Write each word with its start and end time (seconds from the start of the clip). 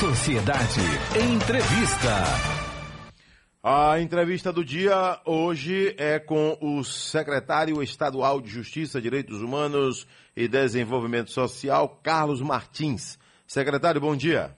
Sociedade 0.00 0.78
Entrevista. 1.18 2.14
A 3.60 3.98
entrevista 3.98 4.52
do 4.52 4.64
dia 4.64 5.20
hoje 5.26 5.92
é 5.98 6.20
com 6.20 6.56
o 6.60 6.84
secretário 6.84 7.82
estadual 7.82 8.40
de 8.40 8.48
Justiça, 8.48 9.00
Direitos 9.00 9.42
Humanos 9.42 10.06
e 10.36 10.46
Desenvolvimento 10.46 11.32
Social, 11.32 11.98
Carlos 12.00 12.40
Martins. 12.40 13.18
Secretário, 13.44 14.00
bom 14.00 14.14
dia. 14.14 14.50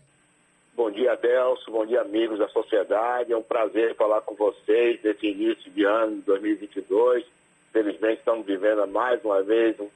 Bom 0.77 0.91
dia, 0.91 1.15
Adelso. 1.15 1.71
Bom 1.71 1.87
dia, 1.87 2.03
amigos 2.03 2.39
da 2.39 2.49
sociedade. 2.49 3.33
É 3.33 3.37
um 3.37 3.43
prazer 3.43 3.97
falar 3.97 4.21
com 4.21 4.35
vocês 4.35 5.01
desse 5.01 5.27
início 5.27 5.71
de 5.71 5.87
ano 5.87 6.17
de 6.17 6.23
2022. 6.23 7.25
Felizmente, 7.73 8.19
estamos 8.19 8.45
vivendo 8.45 8.87
mais 8.89 9.25
uma 9.25 9.43
vez 9.43 9.81
um 9.81 9.89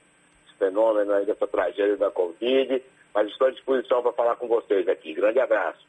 fenômeno 0.57 1.13
aí 1.13 1.23
dessa 1.23 1.45
tragédia 1.45 1.97
da 1.97 2.09
Covid 2.09 2.81
mas 3.15 3.29
estou 3.29 3.47
à 3.47 3.51
disposição 3.51 4.03
para 4.03 4.11
falar 4.11 4.35
com 4.35 4.47
vocês 4.47 4.85
aqui. 4.89 5.13
Grande 5.13 5.39
abraço. 5.39 5.87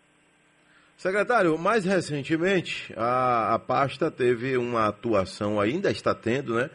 Secretário, 0.96 1.58
mais 1.58 1.84
recentemente 1.84 2.94
a, 2.96 3.54
a 3.54 3.58
pasta 3.58 4.11
teve 4.11 4.57
uma 4.57 4.86
atuação, 4.86 5.61
ainda 5.61 5.90
está 5.90 6.14
tendo, 6.14 6.54
né? 6.54 6.70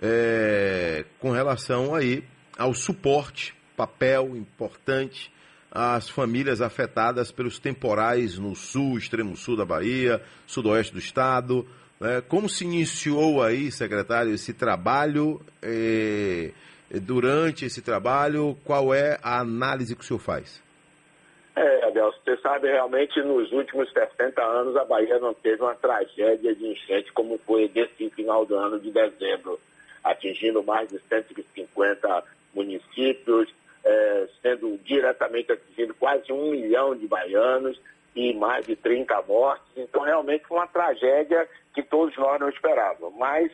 É, 0.00 1.04
com 1.18 1.32
relação 1.32 1.94
aí 1.94 2.22
ao 2.56 2.72
suporte, 2.72 3.54
papel 3.76 4.36
importante 4.36 5.30
às 5.70 6.08
famílias 6.08 6.62
afetadas 6.62 7.32
pelos 7.32 7.58
temporais 7.58 8.38
no 8.38 8.54
sul, 8.54 8.96
extremo 8.96 9.36
sul 9.36 9.56
da 9.56 9.64
Bahia, 9.64 10.22
sudoeste 10.46 10.92
do 10.92 10.98
estado. 11.00 11.66
Né? 12.00 12.22
Como 12.22 12.48
se 12.48 12.64
iniciou 12.64 13.42
aí, 13.42 13.70
secretário, 13.72 14.32
esse 14.32 14.54
trabalho? 14.54 15.40
É, 15.60 16.52
durante 16.90 17.64
esse 17.64 17.82
trabalho? 17.82 18.56
Qual 18.64 18.94
é 18.94 19.18
a 19.22 19.40
análise 19.40 19.94
que 19.94 20.02
o 20.02 20.04
senhor 20.04 20.20
faz? 20.20 20.62
É, 21.56 21.86
Adelso, 21.86 22.18
você 22.24 22.36
sabe, 22.36 22.68
realmente 22.68 23.20
nos 23.22 23.50
últimos 23.50 23.92
60 23.92 24.40
anos 24.42 24.76
a 24.76 24.84
Bahia 24.84 25.18
não 25.18 25.34
teve 25.34 25.60
uma 25.62 25.74
tragédia 25.74 26.54
de 26.54 26.66
enchente 26.66 27.12
como 27.12 27.38
foi 27.38 27.68
desse 27.68 28.08
final 28.10 28.46
do 28.46 28.54
ano 28.54 28.78
de 28.78 28.90
dezembro, 28.90 29.58
atingindo 30.04 30.62
mais 30.62 30.88
de 30.88 31.00
150 31.08 32.24
municípios, 32.54 33.52
é, 33.84 34.28
sendo 34.40 34.78
diretamente 34.84 35.52
atingindo 35.52 35.94
quase 35.94 36.32
um 36.32 36.50
milhão 36.50 36.94
de 36.94 37.06
baianos 37.06 37.80
e 38.14 38.32
mais 38.34 38.66
de 38.66 38.76
30 38.76 39.20
mortes. 39.22 39.66
Então, 39.76 40.02
realmente 40.02 40.46
foi 40.46 40.58
uma 40.58 40.66
tragédia 40.66 41.48
que 41.74 41.82
todos 41.82 42.16
nós 42.16 42.40
não 42.40 42.48
esperávamos. 42.48 43.16
Mas, 43.16 43.50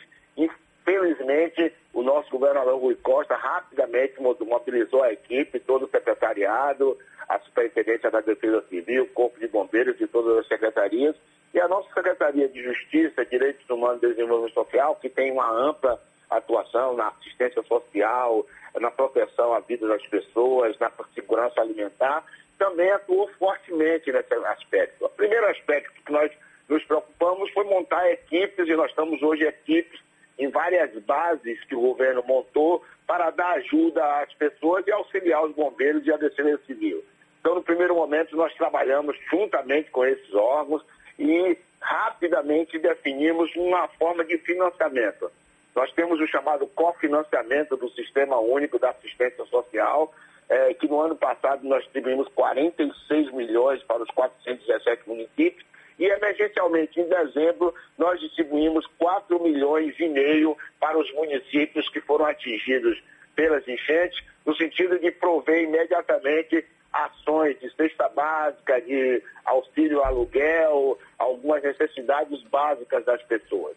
Felizmente, 0.84 1.72
o 1.94 2.02
nosso 2.02 2.30
governador 2.30 2.78
Rui 2.78 2.94
Costa 2.96 3.34
rapidamente 3.34 4.20
mobilizou 4.20 5.02
a 5.02 5.12
equipe, 5.12 5.58
todo 5.60 5.86
o 5.86 5.88
secretariado, 5.88 6.98
a 7.26 7.38
Superintendência 7.38 8.10
da 8.10 8.20
Defesa 8.20 8.62
Civil, 8.68 9.04
o 9.04 9.08
Corpo 9.08 9.40
de 9.40 9.48
Bombeiros 9.48 9.98
e 9.98 10.06
todas 10.06 10.38
as 10.38 10.46
secretarias, 10.46 11.16
e 11.54 11.60
a 11.60 11.68
nossa 11.68 11.88
Secretaria 11.94 12.48
de 12.48 12.62
Justiça, 12.62 13.24
Direitos 13.24 13.68
Humanos 13.70 14.02
e 14.02 14.08
Desenvolvimento 14.08 14.52
Social, 14.52 14.96
que 14.96 15.08
tem 15.08 15.32
uma 15.32 15.50
ampla 15.50 15.98
atuação 16.28 16.94
na 16.94 17.08
assistência 17.08 17.62
social, 17.62 18.46
na 18.78 18.90
proteção 18.90 19.54
à 19.54 19.60
vida 19.60 19.88
das 19.88 20.04
pessoas, 20.06 20.78
na 20.78 20.90
segurança 21.14 21.62
alimentar, 21.62 22.24
também 22.58 22.90
atuou 22.90 23.28
fortemente 23.38 24.12
nesse 24.12 24.34
aspecto. 24.34 25.06
O 25.06 25.08
primeiro 25.08 25.46
aspecto 25.46 25.92
que 26.04 26.12
nós 26.12 26.30
nos 26.68 26.84
preocupamos 26.84 27.50
foi 27.52 27.64
montar 27.64 28.10
equipes, 28.10 28.68
e 28.68 28.74
nós 28.74 28.90
estamos 28.90 29.22
hoje 29.22 29.44
equipes 29.44 30.04
em 30.38 30.48
várias 30.48 30.92
bases 31.04 31.62
que 31.64 31.74
o 31.74 31.80
governo 31.80 32.22
montou 32.26 32.82
para 33.06 33.30
dar 33.30 33.52
ajuda 33.52 34.02
às 34.20 34.32
pessoas 34.34 34.86
e 34.86 34.92
auxiliar 34.92 35.44
os 35.44 35.54
bombeiros 35.54 36.06
e 36.06 36.12
a 36.12 36.16
defesa 36.16 36.58
civil. 36.66 37.04
Então, 37.40 37.54
no 37.54 37.62
primeiro 37.62 37.94
momento, 37.94 38.36
nós 38.36 38.54
trabalhamos 38.54 39.16
juntamente 39.30 39.90
com 39.90 40.04
esses 40.04 40.34
órgãos 40.34 40.84
e 41.18 41.56
rapidamente 41.80 42.78
definimos 42.78 43.54
uma 43.54 43.86
forma 43.88 44.24
de 44.24 44.38
financiamento. 44.38 45.30
Nós 45.74 45.92
temos 45.92 46.20
o 46.20 46.26
chamado 46.26 46.66
cofinanciamento 46.68 47.76
do 47.76 47.90
Sistema 47.90 48.38
Único 48.38 48.78
da 48.78 48.90
Assistência 48.90 49.44
Social, 49.46 50.12
é, 50.48 50.72
que 50.74 50.88
no 50.88 51.00
ano 51.00 51.16
passado 51.16 51.66
nós 51.66 51.82
distribuímos 51.84 52.28
46 52.28 53.32
milhões 53.32 53.82
para 53.82 54.02
os 54.02 54.10
417 54.10 55.08
municípios, 55.08 55.66
e 55.98 56.06
emergencialmente, 56.06 57.00
em 57.00 57.08
dezembro, 57.08 57.74
nós 57.96 58.18
distribuímos 58.20 58.86
4 58.98 59.42
milhões 59.42 59.94
e 59.98 60.08
meio 60.08 60.56
para 60.80 60.98
os 60.98 61.12
municípios 61.12 61.88
que 61.88 62.00
foram 62.00 62.26
atingidos 62.26 63.02
pelas 63.34 63.66
enchentes, 63.66 64.22
no 64.44 64.54
sentido 64.56 64.98
de 64.98 65.10
prover 65.10 65.62
imediatamente 65.62 66.64
ações 66.92 67.58
de 67.58 67.70
cesta 67.74 68.08
básica, 68.08 68.80
de 68.80 69.22
auxílio 69.44 70.02
aluguel, 70.02 70.98
algumas 71.18 71.62
necessidades 71.62 72.42
básicas 72.44 73.04
das 73.04 73.22
pessoas. 73.24 73.76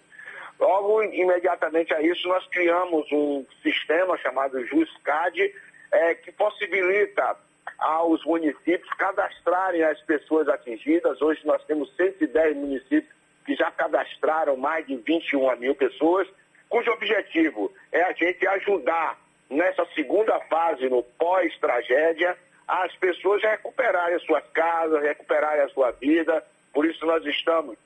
Logo, 0.59 1.03
imediatamente 1.03 1.94
a 1.94 2.01
isso, 2.01 2.27
nós 2.27 2.45
criamos 2.47 3.11
um 3.11 3.45
sistema 3.61 4.17
chamado 4.17 4.63
JUSCAD, 4.66 5.53
é, 5.91 6.16
que 6.16 6.31
possibilita 6.31 7.38
aos 7.77 8.23
municípios 8.25 8.89
cadastrarem 8.97 9.83
as 9.83 9.99
pessoas 10.01 10.47
atingidas. 10.47 11.21
Hoje 11.21 11.45
nós 11.45 11.63
temos 11.65 11.93
110 11.95 12.55
municípios 12.55 13.15
que 13.45 13.55
já 13.55 13.71
cadastraram 13.71 14.57
mais 14.57 14.85
de 14.85 14.97
21 14.97 15.55
mil 15.57 15.75
pessoas, 15.75 16.27
cujo 16.67 16.91
objetivo 16.91 17.71
é 17.91 18.01
a 18.03 18.11
gente 18.11 18.45
ajudar 18.45 19.17
nessa 19.49 19.85
segunda 19.95 20.38
fase, 20.41 20.89
no 20.89 21.01
pós-tragédia, 21.01 22.38
as 22.67 22.93
pessoas 22.97 23.41
a 23.45 23.51
recuperarem 23.51 24.15
as 24.15 24.23
suas 24.23 24.44
casas, 24.49 25.01
recuperarem 25.01 25.63
a 25.63 25.69
sua 25.69 25.91
vida. 25.91 26.44
Por 26.73 26.85
isso 26.85 27.05
nós 27.05 27.25
estamos 27.25 27.77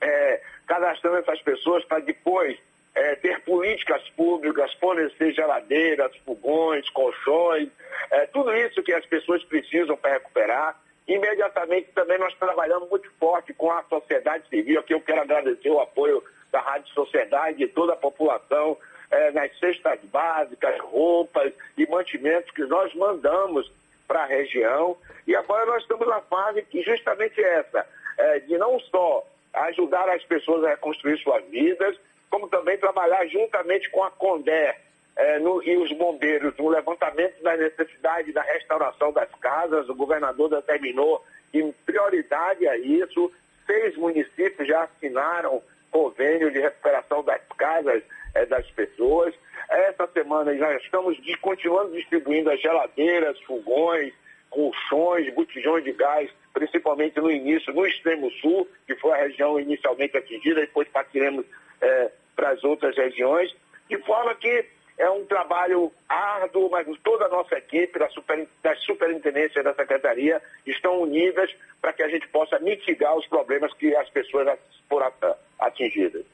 é, 0.00 0.40
cadastrando 0.66 1.18
essas 1.18 1.42
pessoas 1.42 1.84
para 1.84 1.98
depois 2.00 2.58
é, 2.94 3.14
ter 3.16 3.40
políticas 3.42 4.08
públicas, 4.10 4.72
fornecer 4.74 5.32
geladeiras, 5.32 6.14
fogões, 6.24 6.88
colchões, 6.90 7.68
é, 8.10 8.26
tudo 8.26 8.54
isso 8.54 8.82
que 8.82 8.92
as 8.92 9.06
pessoas 9.06 9.42
precisam 9.44 9.96
para 9.96 10.14
recuperar. 10.14 10.80
Imediatamente 11.06 11.90
também 11.92 12.18
nós 12.18 12.34
trabalhamos 12.34 12.88
muito 12.88 13.10
forte 13.18 13.52
com 13.52 13.70
a 13.70 13.82
sociedade 13.84 14.48
civil. 14.48 14.80
Aqui 14.80 14.94
eu 14.94 15.00
quero 15.00 15.22
agradecer 15.22 15.70
o 15.70 15.80
apoio 15.80 16.22
da 16.52 16.60
Rádio 16.60 16.92
Sociedade 16.92 17.62
e 17.62 17.68
toda 17.68 17.92
a 17.92 17.96
população 17.96 18.76
é, 19.10 19.30
nas 19.32 19.56
cestas 19.58 19.98
básicas, 20.04 20.78
roupas 20.80 21.52
e 21.76 21.86
mantimentos 21.86 22.50
que 22.52 22.64
nós 22.64 22.94
mandamos 22.94 23.70
para 24.06 24.22
a 24.22 24.26
região. 24.26 24.96
E 25.26 25.34
agora 25.34 25.66
nós 25.66 25.82
estamos 25.82 26.06
na 26.06 26.20
fase 26.22 26.62
que 26.62 26.82
justamente 26.82 27.40
essa, 27.42 27.86
é, 28.18 28.40
de 28.40 28.56
não 28.58 28.78
só 28.80 29.24
ajudar 29.52 30.08
as 30.08 30.22
pessoas 30.24 30.64
a 30.64 30.70
reconstruir 30.70 31.18
suas 31.18 31.44
vidas, 31.46 31.96
como 32.30 32.48
também 32.48 32.78
trabalhar 32.78 33.26
juntamente 33.26 33.90
com 33.90 34.04
a 34.04 34.10
Condé 34.10 34.78
é, 35.16 35.38
no, 35.40 35.62
e 35.62 35.76
os 35.76 35.92
bombeiros 35.92 36.56
no 36.56 36.68
levantamento 36.68 37.42
da 37.42 37.56
necessidade 37.56 38.32
da 38.32 38.42
restauração 38.42 39.12
das 39.12 39.28
casas. 39.40 39.88
O 39.88 39.94
governador 39.94 40.48
determinou 40.48 41.22
em 41.52 41.72
prioridade 41.84 42.66
a 42.66 42.76
isso. 42.78 43.30
Seis 43.66 43.96
municípios 43.96 44.66
já 44.66 44.84
assinaram 44.84 45.62
convênio 45.90 46.50
de 46.50 46.60
recuperação 46.60 47.22
das 47.24 47.42
casas 47.58 48.02
é, 48.34 48.46
das 48.46 48.68
pessoas. 48.70 49.34
Essa 49.68 50.06
semana 50.08 50.56
já 50.56 50.74
estamos 50.76 51.16
de, 51.22 51.36
continuando 51.36 51.92
distribuindo 51.92 52.50
as 52.50 52.60
geladeiras, 52.60 53.38
fogões, 53.42 54.12
colchões, 54.50 55.32
botijões 55.32 55.84
de 55.84 55.92
gás, 55.92 56.28
principalmente 56.52 57.18
no 57.20 57.30
início, 57.30 57.72
no 57.72 57.86
extremo 57.86 58.30
sul, 58.32 58.68
que 58.86 58.94
foi 58.96 59.12
a 59.12 59.22
região 59.22 59.58
inicialmente 59.58 60.16
atingida, 60.16 60.60
depois 60.60 60.88
partiremos 60.88 61.46
é, 61.80 62.10
para 62.34 62.50
as 62.50 62.62
outras 62.64 62.96
regiões, 62.96 63.54
de 63.88 63.96
forma 63.98 64.34
que 64.34 64.66
é 64.98 65.08
um 65.08 65.24
trabalho 65.24 65.90
árduo, 66.06 66.68
mas 66.70 66.86
toda 67.02 67.24
a 67.24 67.28
nossa 67.28 67.56
equipe 67.56 67.98
da, 67.98 68.08
super, 68.10 68.46
da 68.62 68.74
superintendência 68.76 69.62
da 69.62 69.72
secretaria 69.74 70.42
estão 70.66 71.00
unidas 71.00 71.50
para 71.80 71.94
que 71.94 72.02
a 72.02 72.08
gente 72.08 72.28
possa 72.28 72.58
mitigar 72.58 73.16
os 73.16 73.26
problemas 73.26 73.72
que 73.74 73.96
as 73.96 74.10
pessoas 74.10 74.58
foram 74.88 75.10
atingidas. 75.58 76.26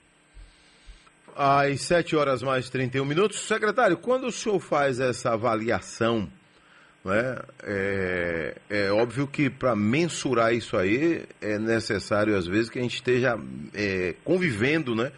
Às 1.36 1.82
7 1.82 2.16
horas 2.16 2.42
mais 2.42 2.68
31 2.68 3.04
minutos. 3.04 3.40
Secretário, 3.46 3.98
quando 3.98 4.26
o 4.26 4.32
senhor 4.32 4.58
faz 4.58 4.98
essa 4.98 5.34
avaliação, 5.34 6.28
né, 7.06 7.38
é, 7.62 8.56
é 8.68 8.90
óbvio 8.90 9.28
que 9.28 9.48
para 9.48 9.76
mensurar 9.76 10.52
isso 10.52 10.76
aí 10.76 11.24
é 11.40 11.56
necessário, 11.56 12.36
às 12.36 12.48
vezes, 12.48 12.68
que 12.68 12.80
a 12.80 12.82
gente 12.82 12.96
esteja 12.96 13.38
é, 13.72 14.16
convivendo, 14.24 14.92
né? 14.96 15.12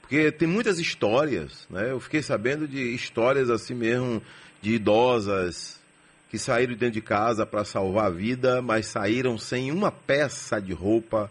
Porque 0.00 0.30
tem 0.30 0.46
muitas 0.46 0.78
histórias, 0.78 1.66
né? 1.68 1.90
Eu 1.90 1.98
fiquei 1.98 2.22
sabendo 2.22 2.68
de 2.68 2.94
histórias 2.94 3.50
assim 3.50 3.74
mesmo 3.74 4.22
de 4.60 4.74
idosas 4.74 5.80
que 6.30 6.38
saíram 6.38 6.74
dentro 6.74 6.92
de 6.92 7.02
casa 7.02 7.44
para 7.44 7.64
salvar 7.64 8.06
a 8.06 8.10
vida, 8.10 8.62
mas 8.62 8.86
saíram 8.86 9.36
sem 9.36 9.72
uma 9.72 9.90
peça 9.90 10.60
de 10.60 10.72
roupa, 10.72 11.28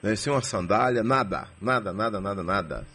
né? 0.00 0.14
sem 0.14 0.32
uma 0.32 0.40
sandália, 0.40 1.02
nada, 1.02 1.48
nada, 1.60 1.92
nada, 1.92 2.20
nada, 2.20 2.42
nada. 2.44 2.86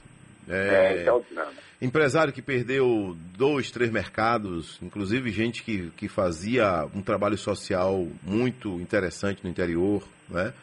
É, 0.47 0.95
é 0.95 1.01
então, 1.01 1.23
nada. 1.31 1.51
Empresário 1.83 2.31
que 2.31 2.41
perdeu 2.41 3.15
dois, 3.37 3.69
três 3.69 3.91
mercados, 3.91 4.79
inclusive 4.81 5.29
gente 5.31 5.63
que, 5.63 5.91
que 5.91 6.07
fazia 6.07 6.85
um 6.95 7.01
trabalho 7.01 7.37
social 7.37 8.07
muito 8.23 8.79
interessante 8.79 9.43
no 9.43 9.49
interior, 9.49 10.01
né? 10.29 10.53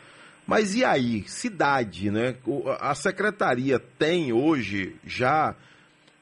Mas 0.47 0.75
e 0.75 0.85
aí, 0.85 1.23
cidade, 1.29 2.11
né? 2.11 2.35
A 2.81 2.95
secretaria 2.95 3.79
tem 3.79 4.33
hoje 4.33 4.97
já 5.05 5.55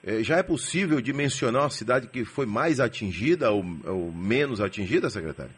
é, 0.05 0.23
já 0.23 0.39
é 0.39 0.43
possível 0.43 1.01
dimensionar 1.01 1.63
uma 1.63 1.71
cidade 1.71 2.09
que 2.09 2.25
foi 2.25 2.45
mais 2.45 2.81
atingida 2.81 3.51
ou, 3.51 3.65
ou 3.87 4.13
menos 4.13 4.61
atingida, 4.61 5.09
secretário? 5.09 5.53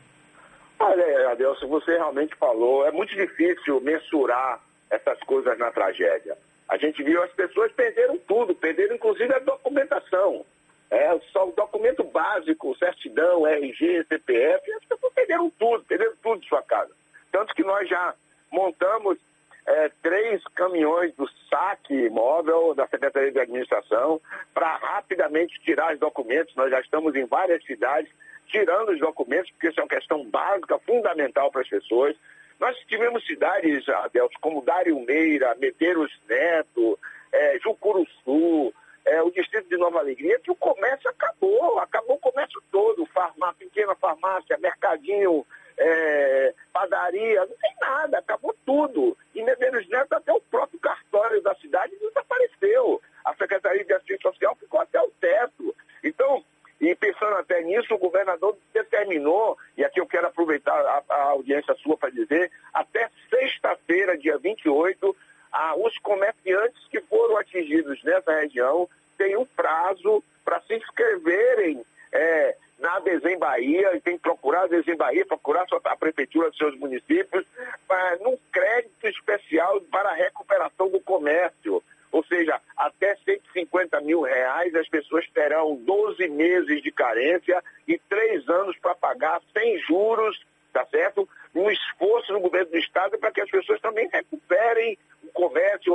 Olha, 0.78 1.31
Adelson, 1.31 1.66
você 1.66 1.92
realmente 1.92 2.34
falou, 2.37 2.87
é 2.87 2.90
muito 2.90 3.14
difícil 3.14 3.81
mensurar 3.81 4.60
essas 4.90 5.19
coisas 5.20 5.58
na 5.58 5.70
tragédia. 5.70 6.37
A 6.70 6.76
gente 6.76 7.02
viu 7.02 7.20
as 7.20 7.32
pessoas 7.32 7.72
perderam 7.72 8.17
tudo, 8.28 8.55
perderam 8.55 8.94
inclusive 8.94 9.34
a 9.34 9.40
documentação. 9.40 10.46
É, 10.88 11.19
só 11.32 11.49
o 11.49 11.52
documento 11.52 12.05
básico, 12.05 12.76
certidão, 12.76 13.44
RG, 13.44 14.05
CPF, 14.05 14.72
as 14.75 14.84
pessoas 14.84 15.12
perderam 15.12 15.50
tudo, 15.50 15.84
perderam 15.84 16.14
tudo 16.22 16.40
de 16.40 16.49
sua 16.49 16.62
casa. 16.62 16.93
Tanto 17.32 17.52
que 17.55 17.64
nós 17.64 17.88
já 17.88 18.14
montamos 18.52 19.19
é, 19.67 19.90
três 20.00 20.43
caminhões 20.55 21.12
do 21.17 21.28
saque 21.49 22.08
móvel 22.08 22.73
da 22.75 22.87
Secretaria 22.87 23.32
de 23.32 23.40
Administração 23.40 24.20
para 24.55 24.76
rapidamente 24.76 25.61
tirar 25.62 25.93
os 25.93 25.99
documentos. 25.99 26.55
Nós 26.55 26.70
já 26.70 26.81
estamos 26.81 27.16
em 27.16 27.25
várias 27.25 27.64
cidades 27.64 28.11
tirando 28.46 28.90
os 28.90 29.00
documentos, 29.00 29.50
porque 29.50 29.69
isso 29.69 29.81
é 29.81 29.82
uma 29.82 29.88
questão 29.88 30.25
básica, 30.25 30.78
fundamental 30.81 31.50
para 31.50 31.62
as 31.62 31.69
pessoas. 31.69 32.16
Nós 32.60 32.76
tivemos 32.86 33.24
cidades, 33.24 33.88
Adelso, 33.88 34.34
como 34.38 34.62
Dário 34.62 35.00
Meira, 35.00 35.54
Medeiros 35.54 36.12
Neto, 36.28 36.98
é, 37.32 37.58
Jucuruçu, 37.58 38.74
é, 39.06 39.22
o 39.22 39.30
distrito 39.30 39.66
de 39.66 39.78
Nova 39.78 39.98
Alegria, 39.98 40.38
que 40.40 40.50
o 40.50 40.54
comércio 40.54 41.08
acabou, 41.08 41.78
acabou 41.78 42.16
o 42.16 42.20
comércio 42.20 42.62
todo, 42.70 43.06
farmá, 43.06 43.54
pequena 43.54 43.94
farmácia, 43.94 44.58
mercadinho, 44.58 45.46
é, 45.78 46.54
padaria, 46.70 47.40
não 47.40 47.56
tem 47.56 47.74
nada, 47.80 48.18
acabou 48.18 48.54
tudo. 48.66 49.16
E 49.34 49.42
Medeiros 49.42 49.88
Neto, 49.88 50.12
até 50.12 50.30
o 50.30 50.40
próprio 50.42 50.78
cartório 50.80 51.40
da 51.40 51.54
cidade 51.54 51.96
desapareceu. 51.98 53.00
A 53.24 53.34
Secretaria 53.36 53.84
de 53.86 53.92
Assistência 53.94 54.30
Social 54.30 54.54
ficou 54.56 54.80
até 54.80 55.00
o 55.00 55.10
teto. 55.18 55.74
Então, 56.04 56.44
e 56.78 56.94
pensando 56.94 57.36
até 57.36 57.62
nisso, 57.62 57.94
o 57.94 57.98
governador 57.98 58.56
determinou, 58.90 59.56
e 59.76 59.84
aqui 59.84 60.00
eu 60.00 60.06
quero 60.06 60.26
aproveitar 60.26 60.75
a, 60.75 61.02
a 61.08 61.22
audiência 61.31 61.75
sua 61.76 61.96
para 61.96 62.10
dizer, 62.10 62.50
até 62.75 63.08
sexta-feira, 63.31 64.19
dia 64.19 64.37
28, 64.37 65.16
a, 65.52 65.76
os 65.76 65.96
comerciantes 65.98 66.82
que 66.90 67.00
foram 67.02 67.37
atingidos 67.37 68.02
nessa 68.02 68.32
região 68.40 68.88
têm 69.16 69.37
um 69.37 69.46
prazo 69.46 70.22
para 70.44 70.60
se 70.62 70.75
inscreverem 70.75 71.82
é, 72.12 72.56
na 72.78 72.98
Desem 73.00 73.38
Bahia, 73.38 73.94
e 73.94 74.00
tem 74.00 74.16
que 74.16 74.22
procurar 74.22 74.62
a 74.62 74.66
Desem 74.66 74.96
Bahia, 74.96 75.25
procurar 75.25 75.66
a 75.84 75.96
prefeitura 75.96 76.48
dos 76.48 76.58
seus 76.58 76.76
municípios, 76.78 77.46
para, 77.87 78.16
num 78.16 78.37
crédito 78.50 79.06
especial 79.06 79.81
para 79.82 80.10
a 80.10 80.14
recuperação 80.14 80.88
do 80.88 81.00
comércio. 81.00 81.82
Ou 82.12 82.24
seja, 82.24 82.60
até 82.76 83.14
150 83.16 84.00
mil 84.00 84.22
reais 84.22 84.74
as 84.74 84.88
pessoas 84.88 85.28
terão 85.30 85.76
12 85.76 86.28
meses 86.28 86.82
de 86.82 86.90
carência 86.90 87.62
e 87.86 87.98
três 88.08 88.48
anos 88.48 88.76
para 88.78 88.94
pagar 88.94 89.40
sem 89.52 89.78
juros, 89.80 90.40
tá 90.72 90.84
certo? 90.86 91.28
Um 91.54 91.70
esforço 91.70 92.32
no 92.32 92.40
governo 92.40 92.70
do 92.70 92.78
Estado 92.78 93.18
para 93.18 93.30
que 93.30 93.40
as 93.40 93.50
pessoas 93.50 93.80
também 93.80 94.08
recuperem 94.12 94.98
o 95.24 95.28
comércio, 95.32 95.94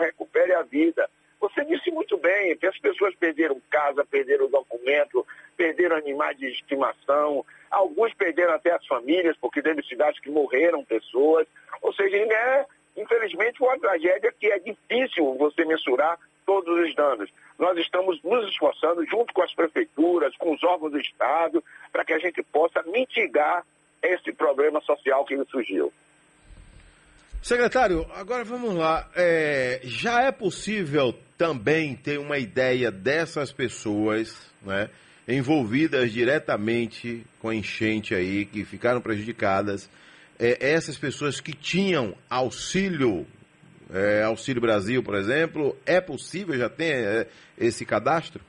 recuperem 0.00 0.54
a 0.54 0.62
vida. 0.62 1.08
Você 1.40 1.64
disse 1.64 1.90
muito 1.90 2.16
bem 2.16 2.56
que 2.56 2.66
as 2.66 2.78
pessoas 2.78 3.14
perderam 3.14 3.60
casa, 3.70 4.04
perderam 4.04 4.48
documento, 4.48 5.26
perderam 5.56 5.96
animais 5.96 6.36
de 6.38 6.46
estimação, 6.46 7.44
alguns 7.70 8.12
perderam 8.14 8.54
até 8.54 8.72
as 8.72 8.86
famílias, 8.86 9.36
porque 9.38 9.62
teve 9.62 9.82
cidades 9.82 10.18
que 10.20 10.30
morreram 10.30 10.84
pessoas. 10.84 11.46
Ou 11.82 11.92
seja, 11.92 12.16
é 12.16 12.66
infelizmente, 13.06 13.62
uma 13.62 13.78
tragédia 13.78 14.34
que 14.38 14.46
é 14.46 14.58
difícil 14.58 15.34
você 15.38 15.64
mensurar 15.64 16.18
todos 16.44 16.86
os 16.86 16.94
danos. 16.94 17.30
Nós 17.58 17.78
estamos 17.78 18.20
nos 18.22 18.48
esforçando, 18.50 19.04
junto 19.06 19.32
com 19.32 19.42
as 19.42 19.54
prefeituras, 19.54 20.36
com 20.36 20.52
os 20.52 20.62
órgãos 20.62 20.92
do 20.92 21.00
Estado, 21.00 21.62
para 21.92 22.04
que 22.04 22.12
a 22.12 22.18
gente 22.18 22.42
possa 22.42 22.82
mitigar 22.82 23.64
esse 24.02 24.32
problema 24.32 24.80
social 24.82 25.24
que 25.24 25.36
surgiu. 25.46 25.92
Secretário, 27.42 28.06
agora 28.14 28.44
vamos 28.44 28.74
lá. 28.74 29.08
É, 29.14 29.80
já 29.84 30.22
é 30.22 30.32
possível 30.32 31.14
também 31.38 31.94
ter 31.94 32.18
uma 32.18 32.38
ideia 32.38 32.90
dessas 32.90 33.52
pessoas 33.52 34.50
né, 34.62 34.90
envolvidas 35.28 36.12
diretamente 36.12 37.24
com 37.40 37.48
a 37.48 37.54
enchente 37.54 38.14
aí, 38.14 38.44
que 38.44 38.64
ficaram 38.64 39.00
prejudicadas 39.00 39.88
é, 40.38 40.72
essas 40.72 40.98
pessoas 40.98 41.40
que 41.40 41.52
tinham 41.52 42.14
auxílio, 42.28 43.26
é, 43.92 44.22
Auxílio 44.24 44.60
Brasil, 44.60 45.02
por 45.02 45.14
exemplo, 45.14 45.76
é 45.86 46.00
possível, 46.00 46.56
já 46.56 46.68
tem 46.68 46.92
é, 46.92 47.26
esse 47.58 47.84
cadastro? 47.84 48.40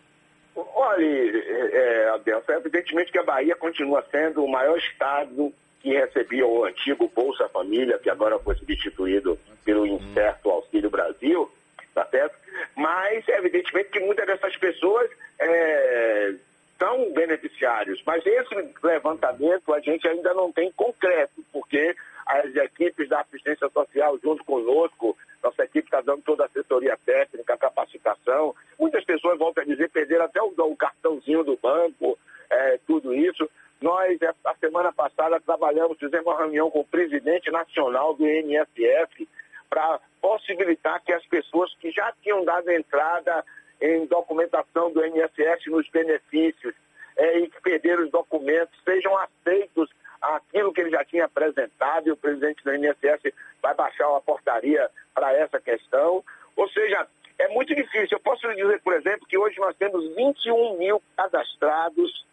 Olha, 0.56 1.06
é, 1.06 2.10
Adelson, 2.10 2.54
evidentemente 2.54 3.12
que 3.12 3.19
a 3.19 3.24
Bahia 3.24 3.56
continua 3.56 4.04
sendo 4.12 4.44
o 4.44 4.51
maior 4.51 4.78
estado 4.78 5.54
que 5.80 5.94
recebia 5.94 6.45
o 6.45 6.66
antigo 6.66 7.12
Bolsa 7.16 7.48
Família, 7.50 8.00
que 8.00 8.10
agora 8.10 8.39
foi 8.39 8.56
substituído 8.56 9.38
pelo 9.63 9.86
incerto 9.86 10.50
Auxílio 10.50 10.89
Brasil, 10.89 11.50
tá 11.94 12.06
certo? 12.06 12.36
Mas, 12.75 13.28
evidentemente, 13.28 13.89
que 13.89 14.00
muitas 14.00 14.25
dessas 14.25 14.56
pessoas 14.57 15.10
é, 15.39 16.34
são 16.77 17.12
beneficiários, 17.13 18.01
mas 18.06 18.25
esse 18.25 18.56
levantamento 18.83 19.74
a 19.74 19.79
gente 19.79 20.07
ainda 20.07 20.33
não 20.33 20.51
tem 20.51 20.71
concreto, 20.71 21.44
porque 21.51 21.95
as 22.25 22.53
equipes 22.56 23.07
da 23.07 23.21
assistência 23.21 23.69
social 23.69 24.19
junto 24.21 24.44
conosco, 24.44 25.18
nossa 25.41 25.63
equipe 25.63 25.88
está 25.88 26.01
dando 26.01 26.21
toda 26.24 26.44
a 26.44 26.45
assessoria 26.47 26.97
técnica, 27.06 27.57
capacitação. 27.57 28.53
Muitas 28.77 29.03
pessoas, 29.06 29.39
voltam 29.39 29.63
a 29.63 29.68
dizer, 29.68 29.89
perderam 29.89 30.25
até 30.25 30.41
o, 30.41 30.53
o 30.57 30.75
cartãozinho 30.75 31.44
do 31.44 31.57
banco, 31.57 32.18
é, 32.50 32.79
tudo 32.85 33.13
isso. 33.13 33.50
Nós, 33.79 34.19
a 34.44 34.56
semana 34.56 34.91
passada, 34.91 35.39
trabalhamos, 35.39 36.00
fizemos 36.00 36.25
uma 36.25 36.38
reunião 36.38 36.69
com 36.69 36.79
o 36.79 36.85
presidente 36.85 37.50
nacional 37.51 38.13
do 38.15 38.27
INSS 38.27 39.27
para 39.69 40.00
possibilitar 40.19 41.01
que 41.03 41.13
as 41.13 41.25
pessoas 41.27 41.74
que 41.75 41.91
já 41.91 42.12
tinham 42.21 42.44
dado 42.44 42.69
entrada 42.71 43.45
em 43.81 44.06
documentação 44.06 44.91
do 44.91 45.06
INSS 45.06 45.65
nos 45.68 45.88
benefícios 45.89 46.74
é, 47.15 47.39
e 47.39 47.50
que 47.50 47.62
perderam 47.62 48.03
os 48.03 48.12
documentos 48.12 48.77
sejam 48.83 49.18
aceitos 49.18 49.89
aquilo 50.21 50.74
que 50.74 50.81
ele 50.81 50.91
já 50.91 51.03
tinha 51.06 51.25
apresentado 51.25 52.07
e 52.07 52.12
o 52.12 52.18
presidente 52.18 52.63
do 52.63 52.74
INSS 52.74 53.33
vai 53.62 53.74
baixar 53.74 54.10
uma 54.10 54.22
portaria 54.22 54.89
para 55.13 55.34
essa 55.34 55.60
questão. 55.60 56.24
Ou 56.55 56.69
seja, 56.69 57.07
é 57.39 57.48
muito 57.50 57.74
difícil. 57.75 58.17
Eu 58.17 58.19
posso 58.19 58.48
lhe 58.48 58.55
dizer, 58.55 58.81
por 58.81 58.93
exemplo, 58.93 59.27
que 59.27 59.38
hoje 59.38 59.60
nós 59.60 59.75
temos 59.77 60.15
21 60.15 60.77
mil 60.77 61.01
cadastrados 61.15 62.25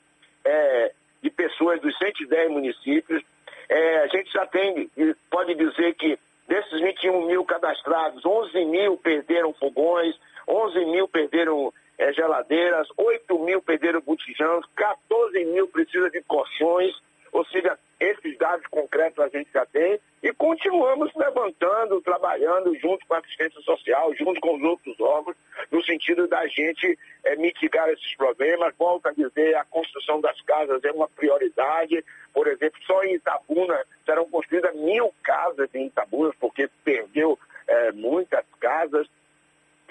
é, 0.44 0.92
de 1.22 1.30
pessoas 1.30 1.80
dos 1.80 1.96
110 1.98 2.50
municípios. 2.50 3.22
É, 3.68 3.98
a 3.98 4.06
gente 4.08 4.32
já 4.32 4.46
tem, 4.46 4.90
pode 5.30 5.54
dizer 5.54 5.94
que 5.94 6.18
desses 6.48 6.80
21 6.80 7.26
mil 7.26 7.44
cadastrados, 7.44 8.24
11 8.24 8.64
mil 8.66 8.96
perderam 8.96 9.52
fogões, 9.54 10.14
11 10.48 10.84
mil 10.86 11.08
perderam 11.08 11.72
é, 11.98 12.12
geladeiras, 12.12 12.88
8 12.96 13.38
mil 13.38 13.62
perderam 13.62 14.00
botijões, 14.00 14.64
14 14.75 15.44
mil 15.46 15.68
precisam 15.68 16.10
de 16.10 16.22
colchões, 16.22 16.94
ou 17.32 17.44
seja, 17.46 17.78
esses 18.64 18.71
dados 18.71 18.71
concretos 18.71 19.18
a 19.18 19.28
gente 19.28 19.50
já 19.52 19.66
tem 19.66 19.99
e 20.23 20.33
continuamos 20.33 21.12
levantando, 21.14 22.00
trabalhando 22.00 22.75
junto 22.78 23.06
com 23.06 23.14
a 23.14 23.18
assistência 23.18 23.61
social, 23.61 24.14
junto 24.14 24.40
com 24.40 24.56
os 24.56 24.62
outros 24.62 24.99
órgãos, 25.00 25.37
no 25.71 25.83
sentido 25.85 26.26
da 26.26 26.47
gente 26.47 26.99
é, 27.25 27.37
mitigar 27.37 27.88
esses 27.90 28.16
problemas. 28.16 28.75
Volto 28.78 29.06
a 29.06 29.12
dizer, 29.12 29.54
a 29.56 29.64
construção 29.64 30.21
das 30.21 30.40
casas 30.42 30.83
é 30.85 30.92
uma 30.92 31.09
prioridade. 31.09 32.04
Por 32.33 32.47
exemplo, 32.47 32.80
só 32.87 33.02
em 33.04 33.14
Itabuna 33.14 33.85
serão 34.04 34.28
construídas 34.28 34.75
mil 34.76 35.12
casas 35.23 35.68
em 35.75 35.87
Itabuna, 35.87 36.33
porque 36.40 36.68
perdeu 36.85 37.38
é, 37.66 37.92
muitas 37.92 38.44
casas 38.61 39.06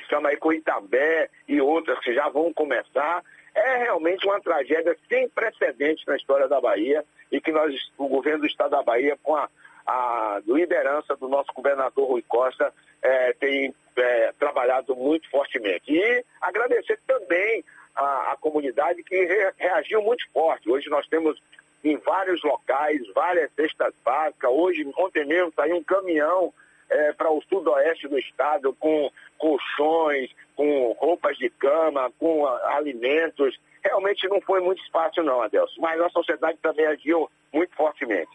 chama 0.10 0.30
aí 0.30 0.38
Coitambé 0.38 1.30
e 1.48 1.62
outras 1.62 1.98
que 2.00 2.14
já 2.14 2.28
vão 2.30 2.54
começar. 2.54 3.24
É 3.56 3.78
realmente 3.78 4.26
uma 4.26 4.42
tragédia 4.42 4.98
sem 5.08 5.30
precedentes 5.30 6.06
na 6.06 6.16
história 6.16 6.48
da 6.48 6.60
Bahia 6.60 7.04
e 7.32 7.40
que 7.40 7.52
nós, 7.52 7.74
o 7.98 8.08
governo 8.08 8.42
do 8.42 8.48
estado 8.48 8.72
da 8.72 8.84
Bahia, 8.84 9.18
com 9.22 9.36
a, 9.36 9.48
a 9.86 10.42
liderança 10.48 11.16
do 11.16 11.28
nosso 11.28 11.54
governador 11.54 12.08
Rui 12.08 12.24
Costa, 12.28 12.74
é, 13.02 13.34
tem 13.34 13.74
é, 13.96 14.34
trabalhado 14.40 14.96
muito 14.96 15.30
fortemente. 15.30 15.92
E 15.92 16.26
agradecer 16.42 17.00
também 17.06 17.64
a 17.96 18.36
comunidade 18.42 19.04
que 19.04 19.16
re, 19.16 19.52
reagiu 19.58 20.02
muito 20.02 20.28
forte. 20.32 20.70
Hoje 20.70 20.90
nós 20.90 21.08
temos 21.08 21.40
em 21.84 21.98
vários 21.98 22.42
locais, 22.44 23.02
várias 23.14 23.52
cestas 23.54 23.94
básicas. 24.04 24.50
Hoje, 24.52 24.90
ontem 24.98 25.26
mesmo, 25.26 25.54
saiu 25.56 25.76
um 25.76 25.84
caminhão 25.84 26.54
é, 26.90 27.14
para 27.14 27.32
o 27.32 27.42
sudoeste 27.44 28.08
do 28.08 28.18
estado 28.18 28.74
com 28.80 29.12
colchões, 29.38 30.32
com 30.56 30.92
roupas 30.94 31.38
de 31.38 31.50
cama, 31.50 32.12
com 32.20 32.46
alimentos. 32.48 33.60
Realmente 33.84 34.28
não 34.28 34.40
foi 34.42 34.62
muito 34.62 34.82
fácil 34.92 35.24
não, 35.24 35.42
Adelson, 35.42 35.82
mas 35.82 36.00
a 36.00 36.10
sociedade 36.10 36.58
também 36.62 36.86
agiu 36.86 37.30
muito 37.52 37.76
fortemente. 37.76 38.32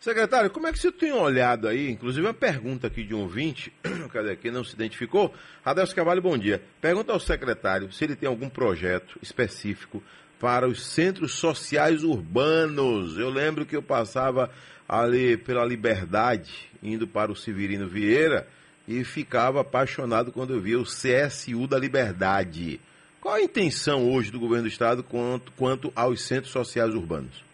Secretário, 0.00 0.50
como 0.50 0.66
é 0.66 0.72
que 0.72 0.78
você 0.78 0.92
tem 0.92 1.12
olhado 1.12 1.66
aí, 1.66 1.90
inclusive 1.90 2.26
uma 2.26 2.34
pergunta 2.34 2.86
aqui 2.86 3.02
de 3.02 3.14
um 3.14 3.22
ouvinte, 3.22 3.72
cadê 4.12 4.30
aqui, 4.30 4.50
não 4.50 4.62
se 4.62 4.74
identificou? 4.74 5.34
Adelso 5.64 5.94
Cavalho, 5.94 6.22
bom 6.22 6.36
dia. 6.36 6.62
Pergunta 6.80 7.12
ao 7.12 7.18
secretário 7.18 7.90
se 7.90 8.04
ele 8.04 8.14
tem 8.14 8.28
algum 8.28 8.48
projeto 8.48 9.18
específico 9.22 10.02
para 10.38 10.68
os 10.68 10.84
centros 10.84 11.32
sociais 11.32 12.04
urbanos. 12.04 13.18
Eu 13.18 13.30
lembro 13.30 13.64
que 13.64 13.74
eu 13.74 13.82
passava 13.82 14.50
ali 14.88 15.36
pela 15.36 15.64
Liberdade, 15.64 16.52
indo 16.82 17.08
para 17.08 17.32
o 17.32 17.36
Severino 17.36 17.88
Vieira, 17.88 18.46
e 18.86 19.02
ficava 19.02 19.62
apaixonado 19.62 20.30
quando 20.30 20.54
eu 20.54 20.60
via 20.60 20.78
o 20.78 20.84
CSU 20.84 21.66
da 21.66 21.78
Liberdade. 21.78 22.80
Qual 23.20 23.34
a 23.34 23.42
intenção 23.42 24.08
hoje 24.08 24.30
do 24.30 24.38
governo 24.38 24.64
do 24.64 24.68
estado 24.68 25.02
quanto, 25.02 25.50
quanto 25.52 25.92
aos 25.96 26.22
centros 26.22 26.52
sociais 26.52 26.94
urbanos? 26.94 27.45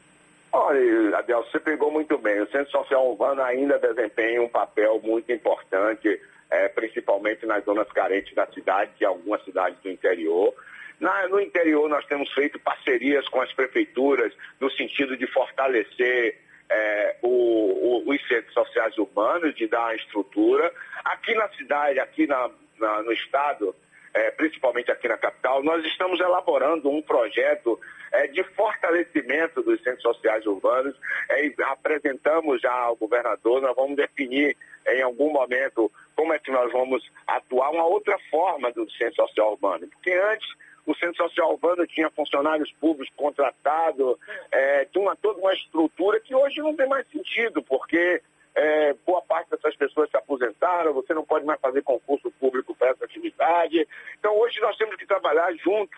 Olha, 0.52 1.16
Adel, 1.16 1.42
você 1.44 1.58
pegou 1.58 1.90
muito 1.90 2.18
bem. 2.18 2.40
O 2.40 2.50
Centro 2.50 2.70
Social 2.70 3.08
Urbano 3.08 3.42
ainda 3.42 3.78
desempenha 3.78 4.42
um 4.42 4.48
papel 4.48 5.00
muito 5.02 5.32
importante, 5.32 6.20
é, 6.50 6.68
principalmente 6.68 7.46
nas 7.46 7.64
zonas 7.64 7.90
carentes 7.90 8.34
da 8.34 8.46
cidade, 8.48 8.92
e 9.00 9.04
algumas 9.04 9.42
cidades 9.44 9.80
do 9.80 9.88
interior. 9.88 10.54
Na, 11.00 11.26
no 11.28 11.40
interior, 11.40 11.88
nós 11.88 12.04
temos 12.04 12.30
feito 12.34 12.60
parcerias 12.60 13.26
com 13.28 13.40
as 13.40 13.50
prefeituras 13.54 14.32
no 14.60 14.70
sentido 14.72 15.16
de 15.16 15.26
fortalecer 15.26 16.38
é, 16.68 17.16
o, 17.22 17.28
o, 17.28 18.10
os 18.10 18.28
centros 18.28 18.52
sociais 18.52 18.96
urbanos, 18.98 19.54
de 19.54 19.66
dar 19.66 19.86
a 19.86 19.94
estrutura. 19.94 20.70
Aqui 21.02 21.34
na 21.34 21.48
cidade, 21.48 21.98
aqui 21.98 22.26
na, 22.26 22.50
na, 22.78 23.02
no 23.02 23.12
estado, 23.12 23.74
é, 24.14 24.30
principalmente 24.30 24.90
aqui 24.90 25.08
na 25.08 25.16
capital, 25.16 25.62
nós 25.62 25.84
estamos 25.84 26.20
elaborando 26.20 26.90
um 26.90 27.00
projeto 27.00 27.80
é, 28.12 28.26
de 28.26 28.42
fortalecimento 28.44 29.62
dos 29.62 29.82
centros 29.82 30.02
sociais 30.02 30.44
urbanos. 30.46 30.94
É, 31.30 31.50
apresentamos 31.64 32.60
já 32.60 32.72
ao 32.72 32.96
governador, 32.96 33.62
nós 33.62 33.74
vamos 33.74 33.96
definir 33.96 34.56
em 34.86 35.02
algum 35.02 35.32
momento 35.32 35.90
como 36.14 36.32
é 36.32 36.38
que 36.38 36.50
nós 36.50 36.70
vamos 36.72 37.10
atuar, 37.26 37.70
uma 37.70 37.86
outra 37.86 38.18
forma 38.30 38.70
do 38.72 38.90
centro 38.90 39.16
social 39.16 39.52
urbano. 39.52 39.86
Porque 39.88 40.12
antes 40.12 40.48
o 40.84 40.94
centro 40.94 41.16
social 41.16 41.52
urbano 41.52 41.86
tinha 41.86 42.10
funcionários 42.10 42.70
públicos 42.72 43.14
contratados, 43.16 44.16
é, 44.50 44.84
tinha 44.86 45.16
toda 45.16 45.40
uma 45.40 45.54
estrutura 45.54 46.20
que 46.20 46.34
hoje 46.34 46.60
não 46.60 46.74
tem 46.74 46.88
mais 46.88 47.06
sentido, 47.08 47.62
porque 47.62 48.20
é, 48.54 48.94
boa 49.06 49.22
parte 49.22 49.50
dessas 49.50 49.74
pessoas 49.76 50.10
se 50.10 50.16
aposentaram, 50.16 50.92
você 50.92 51.14
não 51.14 51.24
pode 51.24 51.44
mais 51.44 51.60
fazer 51.60 51.82
concurso 51.82 52.30
público 52.32 52.74
para 52.74 52.90
essa 52.90 53.04
atividade. 53.04 53.86
Então 54.18 54.36
hoje 54.38 54.60
nós 54.60 54.76
temos 54.76 54.96
que 54.96 55.06
trabalhar 55.06 55.52
junto 55.54 55.96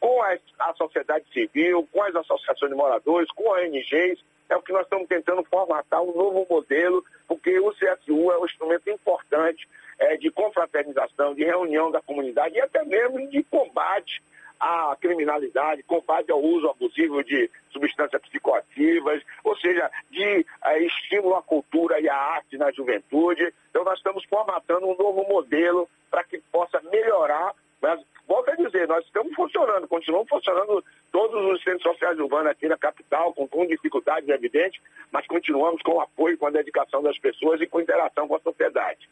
com 0.00 0.20
a, 0.22 0.36
a 0.58 0.74
sociedade 0.74 1.24
civil, 1.32 1.88
com 1.92 2.02
as 2.02 2.14
associações 2.16 2.70
de 2.70 2.76
moradores, 2.76 3.30
com 3.30 3.48
ONGs, 3.48 4.18
é 4.48 4.56
o 4.56 4.62
que 4.62 4.72
nós 4.72 4.82
estamos 4.82 5.08
tentando 5.08 5.42
formatar 5.44 6.02
um 6.02 6.14
novo 6.14 6.46
modelo, 6.48 7.04
porque 7.26 7.58
o 7.58 7.70
CSU 7.70 8.30
é 8.32 8.38
um 8.38 8.44
instrumento 8.44 8.90
importante 8.90 9.66
é, 9.98 10.16
de 10.16 10.30
confraternização, 10.30 11.34
de 11.34 11.44
reunião 11.44 11.90
da 11.90 12.02
comunidade 12.02 12.56
e 12.56 12.60
até 12.60 12.84
mesmo 12.84 13.28
de 13.30 13.42
combate 13.44 14.22
à 14.60 14.96
criminalidade, 15.00 15.82
combate 15.84 16.30
ao 16.30 16.40
uso 16.40 16.68
abusivo 16.68 17.24
de 17.24 17.50
substâncias 17.70 18.20
psicoativas, 18.22 19.22
ou 19.52 19.58
seja, 19.58 19.90
de 20.10 20.46
é, 20.64 20.78
estímulo 20.82 21.36
à 21.36 21.42
cultura 21.42 22.00
e 22.00 22.08
à 22.08 22.16
arte 22.16 22.56
na 22.58 22.70
juventude. 22.72 23.52
Então 23.70 23.84
nós 23.84 23.98
estamos 23.98 24.24
formatando 24.24 24.86
um 24.86 24.96
novo 24.96 25.24
modelo 25.28 25.88
para 26.10 26.24
que 26.24 26.38
possa 26.50 26.80
melhorar 26.90 27.54
mas, 27.82 28.00
volto 28.28 28.48
a 28.48 28.54
dizer, 28.54 28.86
nós 28.86 29.04
estamos 29.04 29.34
funcionando, 29.34 29.88
continuamos 29.88 30.28
funcionando 30.28 30.84
todos 31.10 31.52
os 31.52 31.62
centros 31.64 31.82
sociais 31.82 32.16
urbanos 32.20 32.52
aqui 32.52 32.68
na 32.68 32.78
capital, 32.78 33.34
com, 33.34 33.48
com 33.48 33.66
dificuldades 33.66 34.28
evidentes, 34.28 34.80
mas 35.10 35.26
continuamos 35.26 35.82
com 35.82 35.96
o 35.96 36.00
apoio, 36.00 36.38
com 36.38 36.46
a 36.46 36.50
dedicação 36.50 37.02
das 37.02 37.18
pessoas 37.18 37.60
e 37.60 37.66
com 37.66 37.80
interação 37.80 38.28
com 38.28 38.36
a 38.36 38.40
sociedade. 38.40 39.08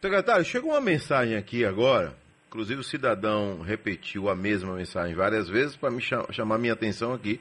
Secretário, 0.00 0.44
chegou 0.46 0.70
uma 0.70 0.80
mensagem 0.80 1.36
aqui 1.36 1.62
agora, 1.62 2.14
inclusive 2.48 2.80
o 2.80 2.84
cidadão 2.84 3.60
repetiu 3.60 4.30
a 4.30 4.34
mesma 4.34 4.74
mensagem 4.74 5.14
várias 5.14 5.46
vezes 5.46 5.76
para 5.76 5.90
me 5.90 6.00
chamar 6.00 6.58
minha 6.58 6.72
atenção 6.72 7.12
aqui. 7.12 7.38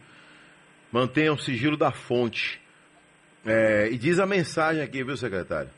Mantenha 0.94 1.34
o 1.34 1.40
sigilo 1.40 1.76
da 1.76 1.92
fonte. 1.92 2.62
É, 3.44 3.90
e 3.92 3.98
diz 3.98 4.20
a 4.20 4.28
mensagem 4.28 4.84
aqui, 4.84 5.04
viu, 5.04 5.18
secretário? 5.18 5.72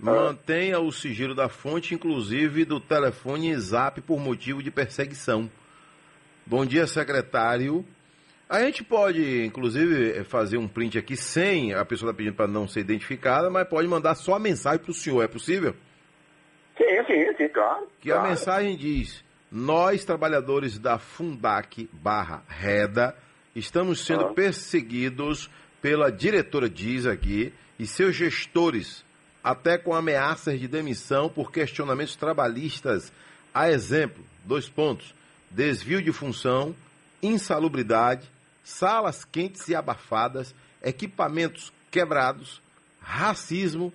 Mantenha 0.00 0.80
o 0.80 0.90
sigilo 0.90 1.34
da 1.34 1.50
fonte, 1.50 1.94
inclusive 1.94 2.64
do 2.64 2.80
telefone 2.80 3.50
e 3.50 3.58
zap 3.58 4.00
por 4.00 4.18
motivo 4.18 4.62
de 4.62 4.70
perseguição. 4.70 5.50
Bom 6.46 6.64
dia, 6.64 6.86
secretário. 6.86 7.84
A 8.48 8.60
gente 8.62 8.82
pode, 8.82 9.44
inclusive, 9.44 10.24
fazer 10.24 10.56
um 10.56 10.66
print 10.66 10.96
aqui 10.96 11.14
sem 11.14 11.74
a 11.74 11.84
pessoa 11.84 12.10
está 12.10 12.16
pedindo 12.16 12.34
para 12.34 12.46
não 12.46 12.66
ser 12.66 12.80
identificada, 12.80 13.50
mas 13.50 13.68
pode 13.68 13.86
mandar 13.86 14.14
só 14.14 14.34
a 14.34 14.38
mensagem 14.38 14.78
para 14.78 14.90
o 14.90 14.94
senhor, 14.94 15.22
é 15.22 15.28
possível? 15.28 15.74
Sim, 16.78 17.04
sim, 17.06 17.36
sim, 17.36 17.48
claro. 17.48 17.86
Que 18.00 18.08
claro. 18.08 18.24
a 18.24 18.30
mensagem 18.30 18.76
diz: 18.78 19.22
Nós, 19.52 20.06
trabalhadores 20.06 20.78
da 20.78 20.98
Fundac 20.98 21.86
barra 21.92 22.42
Reda, 22.48 23.14
estamos 23.54 24.04
sendo 24.04 24.26
ah. 24.26 24.32
perseguidos 24.32 25.50
pela 25.80 26.10
diretora, 26.10 26.68
diz 26.68 27.06
aqui, 27.06 27.52
e 27.78 27.86
seus 27.86 28.14
gestores 28.14 29.04
até 29.42 29.76
com 29.76 29.94
ameaças 29.94 30.58
de 30.58 30.66
demissão 30.66 31.28
por 31.28 31.52
questionamentos 31.52 32.16
trabalhistas. 32.16 33.12
A 33.52 33.70
exemplo, 33.70 34.24
dois 34.44 34.68
pontos: 34.68 35.14
desvio 35.50 36.00
de 36.02 36.10
função, 36.12 36.74
insalubridade, 37.22 38.28
salas 38.64 39.24
quentes 39.24 39.68
e 39.68 39.74
abafadas, 39.74 40.54
equipamentos 40.82 41.70
quebrados, 41.90 42.62
racismo, 43.00 43.92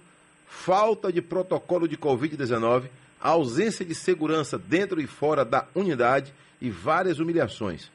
falta 0.47 1.11
de 1.11 1.21
protocolo 1.21 1.87
de 1.87 1.97
Covid-19, 1.97 2.89
ausência 3.19 3.83
de 3.83 3.95
segurança 3.95 4.57
dentro 4.57 5.01
e 5.01 5.07
fora 5.07 5.43
da 5.43 5.67
unidade 5.73 6.33
e 6.61 6.69
várias 6.69 7.19
humilhações. 7.19 7.91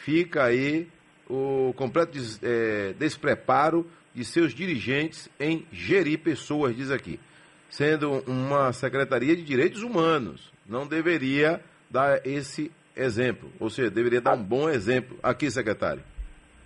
Fica 0.00 0.44
aí 0.44 0.88
o 1.28 1.74
completo 1.76 2.12
des, 2.12 2.40
é, 2.42 2.94
despreparo 2.94 3.86
de 4.14 4.24
seus 4.24 4.54
dirigentes 4.54 5.28
em 5.38 5.66
gerir 5.70 6.18
pessoas, 6.18 6.74
diz 6.74 6.90
aqui. 6.90 7.20
Sendo 7.68 8.24
uma 8.26 8.72
secretaria 8.72 9.36
de 9.36 9.42
direitos 9.42 9.82
humanos, 9.82 10.50
não 10.66 10.86
deveria 10.86 11.60
dar 11.90 12.26
esse 12.26 12.72
exemplo, 12.96 13.50
ou 13.60 13.68
seja, 13.68 13.90
deveria 13.90 14.22
dar 14.22 14.34
um 14.34 14.42
bom 14.42 14.70
exemplo. 14.70 15.18
Aqui, 15.22 15.50
secretário. 15.50 16.02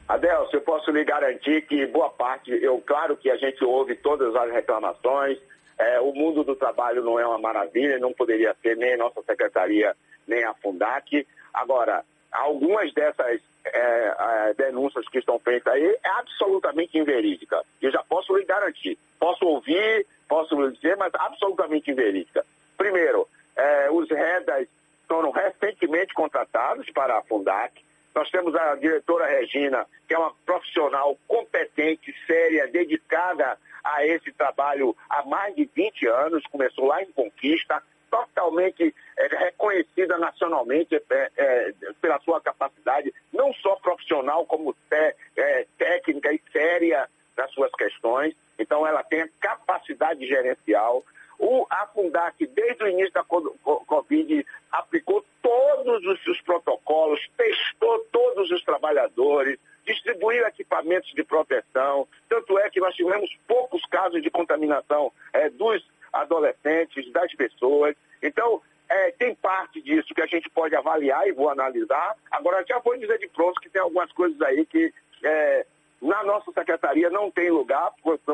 Adelso, 0.07 0.55
eu 0.55 0.61
posso 0.61 0.93
lhe 0.93 1.05
garantir 1.05 1.62
que 1.67 1.87
boa 1.87 2.11
parte, 2.11 2.53
eu 2.53 2.81
claro 2.87 3.17
que 3.17 3.29
a 3.31 3.37
gente 3.37 3.64
ouve 3.64 3.97
todas 3.97 4.35
as 4.37 4.53
reclamações, 4.53 5.38
é, 5.76 6.00
o 6.00 6.12
mundo 6.12 6.45
do 6.45 6.55
trabalho 6.55 7.03
não 7.03 7.19
é 7.19 7.26
uma 7.26 7.38
maravilha, 7.38 7.99
não 7.99 8.12
poderia 8.12 8.55
ser 8.62 8.76
nem 8.76 8.95
a 8.95 8.99
nossa 8.99 9.21
secretaria, 9.23 9.97
nem 10.26 10.45
a 10.45 10.55
Fundac. 10.55 11.26
Agora, 11.53 12.05
algumas 12.35 12.93
dessas 12.93 13.41
é, 13.64 13.71
é, 13.73 14.55
denúncias 14.55 15.09
que 15.09 15.19
estão 15.19 15.38
feitas 15.38 15.73
aí 15.73 15.99
é 16.05 16.09
absolutamente 16.19 16.99
inverídica. 16.99 17.62
Eu 17.81 17.91
já 17.91 18.03
posso 18.03 18.37
lhe 18.37 18.45
garantir. 18.45 18.99
Posso 19.19 19.47
ouvir, 19.47 20.07
posso 20.29 20.61
lhe 20.61 20.73
dizer, 20.73 20.97
mas 20.97 21.12
absolutamente 21.14 21.91
inverídica. 21.91 22.45
Primeiro, 22.76 23.26
é, 23.57 23.91
os 23.91 24.11
REDAs 24.11 24.69
foram 25.07 25.31
recentemente 25.31 26.12
contratados 26.12 26.91
para 26.91 27.17
a 27.17 27.23
Fundac. 27.23 27.83
Nós 28.14 28.29
temos 28.31 28.55
a 28.55 28.75
diretora 28.75 29.26
Regina, 29.26 29.87
que 30.07 30.14
é 30.14 30.19
uma 30.19 30.33
profissional 30.45 31.17
competente, 31.26 32.14
séria, 32.26 32.67
dedicada 32.67 33.59
a 33.83 34.05
esse 34.07 34.33
trabalho 34.33 34.97
há 35.09 35.23
mais 35.25 35.55
de 35.55 35.69
20 35.75 36.07
anos, 36.07 36.43
começou 36.47 36.87
lá 36.87 37.03
em 37.03 37.12
Conquista, 37.12 37.83
totalmente 38.11 38.95
é, 39.25 39.45
reconhecida 39.45 40.19
nacionalmente 40.19 40.95
é, 40.95 41.31
é, 41.37 41.73
pela 42.00 42.19
sua 42.21 42.40
capacidade, 42.40 43.12
não 43.33 43.52
só 43.54 43.76
profissional, 43.76 44.45
como 44.47 44.75
te, 44.90 45.16
é, 45.37 45.66
técnica 45.78 46.33
e 46.33 46.40
séria 46.52 47.09
nas 47.37 47.50
suas 47.52 47.73
questões. 47.73 48.35
Então, 48.59 48.87
ela 48.87 49.02
tem 49.02 49.28
capacidade 49.40 50.26
gerencial. 50.26 51.02
O, 51.38 51.66
a 51.69 51.87
Fundac, 51.88 52.47
desde 52.47 52.85
o 52.85 52.88
início 52.88 53.12
da 53.12 53.25
Covid, 53.25 54.47
aplicou 54.71 55.25
todos 55.43 56.04
os 56.07 56.23
seus 56.23 56.40
protocolos, 56.43 57.21
testou 57.37 58.07
todos 58.12 58.50
os 58.50 58.62
trabalhadores, 58.62 59.59
distribuiu 59.85 60.47
equipamentos 60.47 61.12
de 61.12 61.25
proteção. 61.25 62.07
Tanto 62.28 62.59
é 62.59 62.71
que 62.71 62.81
nós 62.81 62.95
tivemos 62.95 63.28
poucos 63.49 63.85
casos 63.87 64.23
de 64.23 64.31
contaminação 64.31 65.12
é, 65.33 65.50
dos 65.50 65.85
adolescentes, 66.12 67.11
das 67.12 67.35
pessoas. 67.35 67.97
Então, 68.23 68.62
é, 68.88 69.11
tem 69.12 69.35
parte 69.35 69.81
disso 69.81 70.14
que 70.14 70.21
a 70.21 70.26
gente 70.26 70.49
pode 70.50 70.75
avaliar 70.75 71.26
e 71.26 71.33
vou 71.33 71.49
analisar. 71.49 72.17
Agora, 72.31 72.64
já 72.69 72.79
vou 72.79 72.97
dizer 72.97 73.19
de 73.19 73.29
pronto 73.29 73.61
que 73.61 73.71
tem 73.71 73.81
algumas 73.81 74.12
coisas 74.12 74.41
aí 74.43 74.67
que 74.67 74.93
é, 75.23 75.67
na 76.00 76.23
nossa 76.23 76.53
secretaria 76.53 77.09
não 77.11 77.31
tem 77.31 77.50
lugar, 77.50 77.93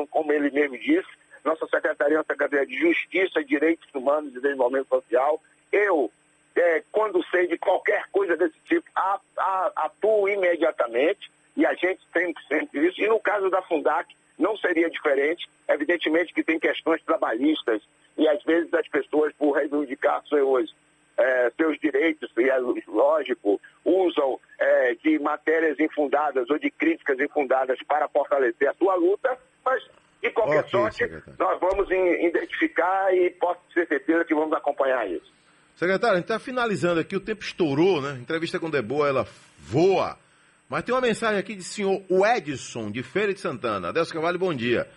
como 0.09 0.33
ele 0.33 0.51
mesmo 0.51 0.77
disse. 0.77 1.07
Nossa 1.43 1.65
secretaria 1.67 2.15
é 2.15 2.19
uma 2.19 2.25
secretaria 2.25 2.65
de 2.65 2.77
Justiça, 2.77 3.43
Direitos 3.43 3.87
Humanos 3.93 4.35
e 4.35 4.41
Desenvolvimento 4.41 4.89
Social. 4.89 5.41
Eu, 5.71 6.11
é, 6.55 6.83
quando 6.91 7.25
sei 7.29 7.47
de 7.47 7.57
qualquer 7.57 8.05
coisa 8.11 8.35
desse 8.35 8.59
tipo, 8.65 8.85
atuo 9.75 10.27
imediatamente 10.29 11.31
e 11.55 11.65
a 11.65 11.73
gente 11.73 12.01
tem 12.13 12.33
sempre 12.47 12.87
isso. 12.87 13.01
E 13.01 13.07
no 13.07 13.19
caso 13.19 13.49
da 13.49 13.61
Fundac, 13.61 14.13
não 14.37 14.57
seria 14.57 14.89
diferente. 14.89 15.47
Evidentemente 15.67 16.33
que 16.33 16.43
tem 16.43 16.59
questões 16.59 17.01
trabalhistas 17.03 17.81
e 18.17 18.27
às 18.27 18.43
vezes 18.43 18.73
as 18.73 18.87
pessoas, 18.87 19.33
por 19.33 19.57
reivindicar 20.11 20.23
seus, 20.27 20.75
é, 21.17 21.51
seus 21.55 21.79
direitos, 21.79 22.29
e 22.37 22.49
é 22.49 22.57
lógico, 22.87 23.61
usam 23.85 24.39
é, 24.59 24.95
de 24.95 25.19
matérias 25.19 25.79
infundadas 25.79 26.49
ou 26.49 26.59
de 26.59 26.69
críticas 26.71 27.19
infundadas 27.19 27.77
para 27.87 28.07
fortalecer 28.09 28.69
a 28.69 28.73
sua 28.73 28.95
luta, 28.95 29.37
mas 29.63 29.83
de 30.21 30.29
qualquer 30.31 30.59
okay, 30.59 30.71
sorte, 30.71 30.97
secretário. 30.97 31.35
nós 31.39 31.59
vamos 31.59 31.89
identificar 31.89 33.13
e 33.13 33.29
posso 33.31 33.59
ter 33.73 33.87
certeza 33.87 34.25
que 34.25 34.35
vamos 34.35 34.53
acompanhar 34.53 35.09
isso. 35.09 35.31
Secretário, 35.75 36.13
a 36.13 36.17
gente 36.17 36.25
está 36.25 36.37
finalizando 36.39 36.99
aqui, 36.99 37.15
o 37.15 37.19
tempo 37.19 37.41
estourou, 37.41 38.01
né? 38.01 38.11
A 38.11 38.19
entrevista 38.19 38.59
com 38.59 38.69
Deboa, 38.69 39.07
ela 39.07 39.25
voa. 39.57 40.15
Mas 40.69 40.83
tem 40.83 40.93
uma 40.93 41.01
mensagem 41.01 41.39
aqui 41.39 41.55
de 41.55 41.63
senhor 41.63 42.01
Edson, 42.37 42.91
de 42.91 43.01
Feira 43.01 43.33
de 43.33 43.39
Santana. 43.39 43.89
Adelso 43.89 44.13
Cavalho, 44.13 44.37
bom 44.37 44.53
dia. 44.53 44.87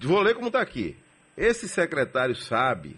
Vou 0.00 0.20
ler 0.20 0.34
como 0.34 0.46
está 0.46 0.60
aqui. 0.60 0.96
Esse 1.36 1.68
secretário 1.68 2.36
sabe 2.36 2.96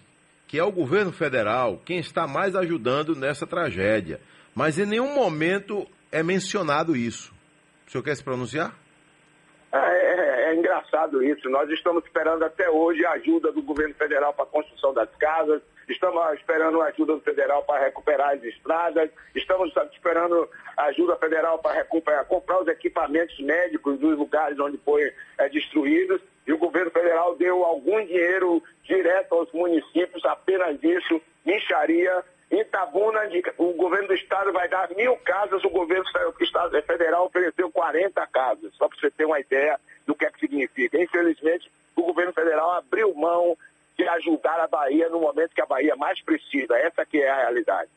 que 0.51 0.59
é 0.59 0.65
o 0.65 0.73
governo 0.73 1.13
federal 1.13 1.81
quem 1.87 2.01
está 2.01 2.27
mais 2.27 2.57
ajudando 2.57 3.15
nessa 3.15 3.47
tragédia. 3.47 4.21
Mas 4.53 4.81
em 4.81 4.85
nenhum 4.85 5.15
momento 5.15 5.87
é 6.11 6.25
mencionado 6.25 6.97
isso. 6.97 7.33
O 7.87 7.91
senhor 7.93 8.03
quer 8.03 8.17
se 8.17 8.25
pronunciar? 8.25 8.75
É, 9.73 9.79
é 9.79 10.10
engraçado 10.81 11.23
isso. 11.23 11.49
Nós 11.49 11.71
estamos 11.71 12.05
esperando 12.05 12.45
até 12.45 12.69
hoje 12.71 13.05
a 13.05 13.13
ajuda 13.13 13.53
do 13.53 13.63
governo 13.63 13.95
federal 13.95 14.33
para 14.33 14.45
a 14.45 14.49
construção 14.49 14.93
das 14.93 15.09
casas, 15.17 15.63
estamos 15.89 16.23
esperando 16.35 16.81
a 16.81 16.87
ajuda 16.87 17.19
federal 17.21 17.63
para 17.65 17.85
recuperar 17.85 18.31
as 18.31 18.43
estradas, 18.43 19.11
estamos 19.35 19.73
esperando 19.93 20.49
a 20.77 20.85
ajuda 20.85 21.17
federal 21.17 21.59
para 21.59 21.75
recuperar, 21.75 22.25
comprar 22.27 22.63
os 22.63 22.69
equipamentos 22.69 23.39
médicos 23.41 23.99
dos 23.99 24.17
lugares 24.17 24.59
onde 24.59 24.79
foi 24.79 25.13
é, 25.39 25.49
destruídos. 25.49 26.21
E 26.47 26.53
o 26.53 26.59
governo 26.59 26.91
federal 26.91 27.37
deu 27.37 27.63
algum 27.65 28.05
dinheiro 28.05 28.63
direto 28.85 29.35
aos 29.35 29.53
municípios, 29.53 30.25
apenas 30.25 30.83
isso, 30.83 31.21
micharia 31.45 32.25
Itabuna, 32.51 33.21
o 33.59 33.73
governo 33.75 34.09
do 34.09 34.15
estado 34.15 34.53
vai 34.53 34.69
dar 34.69 34.89
mil 34.97 35.17
casas, 35.19 35.63
o 35.65 35.71
governo 35.71 36.05
federal 36.85 37.27
ofereceu 37.27 37.71
40 37.71 38.27
casas, 38.27 38.75
só 38.75 38.89
para 38.89 38.99
você 38.99 39.11
ter 39.11 39.25
uma 39.25 39.39
ideia 39.39 39.79
do 40.05 40.15
que 40.15 40.25
é 40.25 40.31
que 40.31 40.41
significa. 40.41 41.01
Infelizmente, 41.01 41.71
o 41.95 42.03
governo 42.03 42.33
federal 42.33 42.73
abriu 42.73 43.15
mão 43.15 43.57
de 43.97 44.09
ajudar 44.09 44.59
a 44.61 44.67
Bahia 44.67 45.09
no 45.09 45.21
momento 45.21 45.55
que 45.55 45.63
a 45.63 45.67
Bahia 45.67 45.95
mais 45.95 46.21
precisa. 46.25 46.77
Essa 46.77 47.05
que 47.07 47.19
é 47.19 47.31
a 47.31 47.37
realidade. 47.37 47.91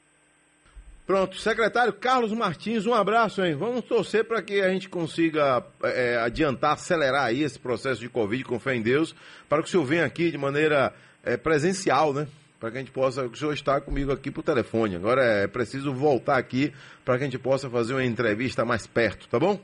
Pronto, 1.06 1.36
secretário 1.36 1.92
Carlos 1.92 2.32
Martins, 2.32 2.86
um 2.86 2.94
abraço, 2.94 3.44
hein? 3.44 3.56
Vamos 3.56 3.84
torcer 3.84 4.24
para 4.24 4.42
que 4.42 4.62
a 4.62 4.70
gente 4.70 4.88
consiga 4.88 5.62
é, 5.84 6.16
adiantar, 6.18 6.74
acelerar 6.74 7.26
aí 7.26 7.44
esse 7.44 7.60
processo 7.60 8.00
de 8.00 8.08
Covid 8.08 8.46
com 8.46 8.60
fé 8.60 8.76
em 8.76 8.82
Deus, 8.82 9.14
para 9.50 9.62
que 9.62 9.68
o 9.68 9.72
senhor 9.72 9.84
venha 9.84 10.06
aqui 10.06 10.32
de 10.32 10.38
maneira 10.38 10.94
é, 11.24 11.36
presencial, 11.36 12.14
né? 12.14 12.28
Para 12.64 12.72
que 12.72 12.78
a 12.78 12.80
gente 12.80 12.94
possa. 12.94 13.26
O 13.26 13.36
senhor 13.36 13.54
está 13.54 13.82
comigo 13.82 14.10
aqui 14.10 14.32
por 14.32 14.42
telefone. 14.42 14.96
Agora 14.96 15.22
é 15.22 15.48
preciso 15.48 15.94
voltar 15.94 16.38
aqui 16.38 16.74
para 17.04 17.18
que 17.18 17.24
a 17.24 17.26
gente 17.26 17.38
possa 17.38 17.70
fazer 17.70 17.92
uma 17.92 18.06
entrevista 18.06 18.64
mais 18.64 18.88
perto, 18.88 19.28
tá 19.28 19.38
bom? 19.38 19.60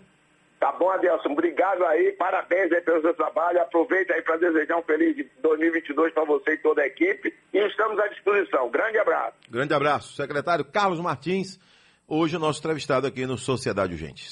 Tá 0.60 0.74
bom, 0.74 0.92
Adelson. 0.92 1.30
Obrigado 1.30 1.86
aí. 1.86 2.12
Parabéns 2.20 2.70
aí 2.74 2.82
pelo 2.82 3.00
seu 3.00 3.14
trabalho. 3.14 3.62
Aproveita 3.62 4.14
aí 4.14 4.22
para 4.22 4.36
desejar 4.36 4.76
um 4.76 4.82
feliz 4.82 5.16
2022 5.42 6.14
para 6.14 6.26
você 6.26 6.56
e 6.56 6.58
toda 6.58 6.82
a 6.82 6.88
equipe. 6.88 7.34
E 7.54 7.58
estamos 7.60 7.98
à 7.98 8.08
disposição. 8.10 8.70
Grande 8.70 8.98
abraço. 8.98 9.38
Grande 9.50 9.74
abraço. 9.74 10.14
Secretário 10.18 10.66
Carlos 10.66 11.00
Martins, 11.00 11.58
hoje 12.06 12.36
o 12.36 12.40
nosso 12.40 12.60
entrevistado 12.60 13.08
aqui 13.08 13.26
no 13.26 13.38
Sociedade 13.38 13.94
Urgentes. 13.94 14.28